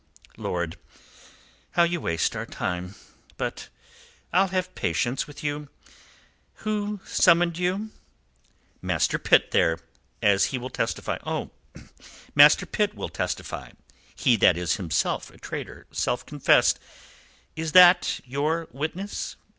"Lord! 0.37 0.79
How 1.73 1.83
you 1.83 2.01
waste 2.01 2.35
our 2.35 2.47
time. 2.47 2.95
But 3.37 3.69
I'll 4.33 4.47
have 4.47 4.73
patience 4.73 5.27
with 5.27 5.43
you. 5.43 5.69
Who 6.65 7.01
summoned 7.05 7.59
you?" 7.59 7.91
"Master 8.81 9.19
Pitt 9.19 9.51
there, 9.51 9.77
as 10.19 10.45
he 10.45 10.57
will 10.57 10.71
testify." 10.71 11.19
"Oh! 11.23 11.51
Master 12.33 12.65
Pitt 12.65 12.95
will 12.95 13.09
testify 13.09 13.73
he 14.15 14.35
that 14.37 14.57
is 14.57 14.77
himself 14.77 15.29
a 15.29 15.37
traitor 15.37 15.85
self 15.91 16.25
confessed. 16.25 16.79
Is 17.55 17.73
that 17.73 18.21
your 18.25 18.67
witness?" 18.71 19.35